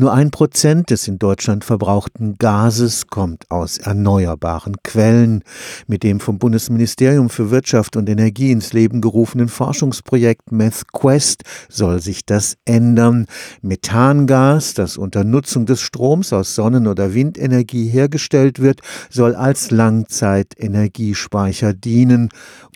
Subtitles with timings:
[0.00, 5.44] Nur ein Prozent des in Deutschland verbrauchten Gases kommt aus erneuerbaren Quellen.
[5.88, 12.24] Mit dem vom Bundesministerium für Wirtschaft und Energie ins Leben gerufenen Forschungsprojekt MethQuest soll sich
[12.24, 13.26] das ändern.
[13.60, 18.80] Methangas, das unter Nutzung des Stroms aus Sonnen- oder Windenergie hergestellt wird,
[19.10, 22.30] soll als Langzeitenergiespeicher dienen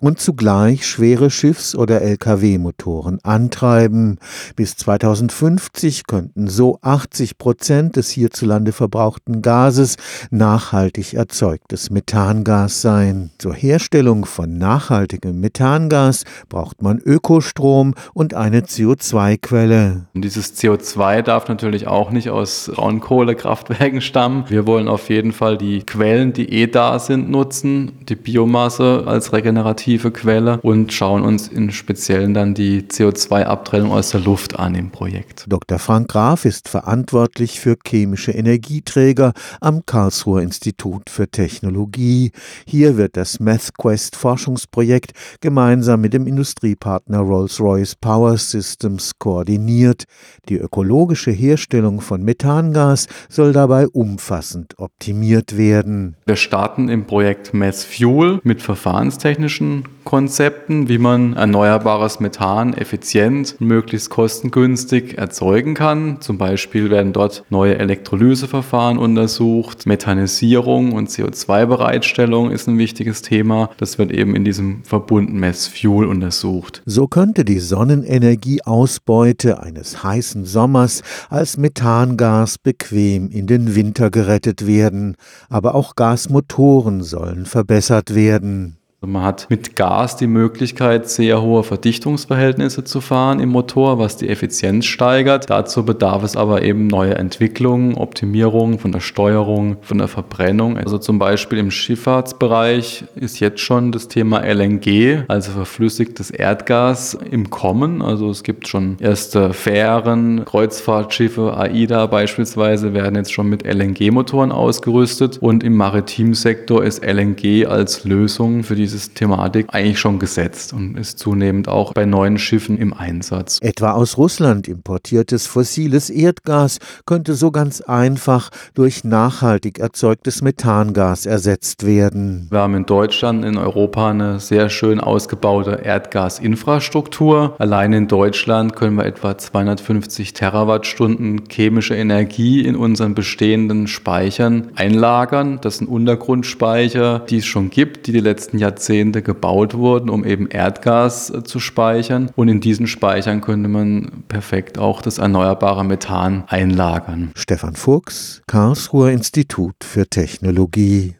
[0.00, 4.18] und zugleich schwere Schiffs- oder Lkw-Motoren antreiben.
[4.56, 6.78] Bis 2050 könnten so
[7.10, 9.96] 80 Prozent des hierzulande verbrauchten Gases
[10.30, 13.30] nachhaltig erzeugtes Methangas sein.
[13.38, 20.06] Zur Herstellung von nachhaltigem Methangas braucht man Ökostrom und eine CO2-Quelle.
[20.14, 24.44] Dieses CO2 darf natürlich auch nicht aus Braunkohlekraftwerken stammen.
[24.48, 29.32] Wir wollen auf jeden Fall die Quellen, die eh da sind, nutzen, die Biomasse als
[29.32, 34.74] regenerativ alternative Quelle und schauen uns in Speziellen dann die CO2-Abtrennung aus der Luft an
[34.74, 35.46] im Projekt.
[35.48, 35.78] Dr.
[35.78, 42.32] Frank Graf ist verantwortlich für chemische Energieträger am Karlsruher Institut für Technologie.
[42.66, 50.04] Hier wird das MathQuest Forschungsprojekt gemeinsam mit dem Industriepartner Rolls-Royce Power Systems koordiniert.
[50.48, 56.16] Die ökologische Herstellung von Methangas soll dabei umfassend optimiert werden.
[56.26, 65.18] Wir starten im Projekt MathFuel mit verfahrenstechnischen Konzepten, wie man erneuerbares Methan effizient möglichst kostengünstig
[65.18, 66.20] erzeugen kann.
[66.20, 69.86] Zum Beispiel werden dort neue Elektrolyseverfahren untersucht.
[69.86, 73.70] Methanisierung und CO2-Bereitstellung ist ein wichtiges Thema.
[73.76, 76.82] Das wird eben in diesem Verbund Messfuel untersucht.
[76.86, 85.16] So könnte die Sonnenenergieausbeute eines heißen Sommers als Methangas bequem in den Winter gerettet werden.
[85.48, 88.79] Aber auch Gasmotoren sollen verbessert werden.
[89.02, 94.18] Also man hat mit Gas die Möglichkeit, sehr hohe Verdichtungsverhältnisse zu fahren im Motor, was
[94.18, 95.48] die Effizienz steigert.
[95.48, 100.76] Dazu bedarf es aber eben neuer Entwicklungen, Optimierungen von der Steuerung, von der Verbrennung.
[100.76, 107.48] Also zum Beispiel im Schifffahrtsbereich ist jetzt schon das Thema LNG, also verflüssigtes Erdgas, im
[107.48, 108.02] Kommen.
[108.02, 115.38] Also es gibt schon erste Fähren, Kreuzfahrtschiffe, AIDA beispielsweise werden jetzt schon mit LNG-Motoren ausgerüstet
[115.38, 120.96] und im Maritimsektor ist LNG als Lösung für die diese Thematik eigentlich schon gesetzt und
[120.96, 123.58] ist zunehmend auch bei neuen Schiffen im Einsatz.
[123.62, 131.86] Etwa aus Russland importiertes fossiles Erdgas könnte so ganz einfach durch nachhaltig erzeugtes Methangas ersetzt
[131.86, 132.48] werden.
[132.50, 137.54] Wir haben in Deutschland, in Europa eine sehr schön ausgebaute Erdgasinfrastruktur.
[137.58, 145.58] Allein in Deutschland können wir etwa 250 Terawattstunden chemische Energie in unseren bestehenden Speichern einlagern.
[145.62, 150.24] Das sind Untergrundspeicher, die es schon gibt, die die letzten Jahrzehnte Jahrzehnte gebaut wurden, um
[150.24, 152.30] eben Erdgas äh, zu speichern.
[152.34, 157.30] Und in diesen Speichern könnte man perfekt auch das erneuerbare Methan einlagern.
[157.36, 161.14] Stefan Fuchs, Karlsruher Institut für Technologie.